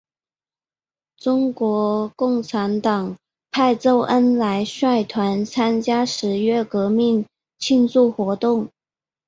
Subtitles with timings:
[1.17, 3.17] 中国共产党
[3.51, 7.23] 派周恩来率团参加十月革命
[7.59, 8.71] 庆祝活动。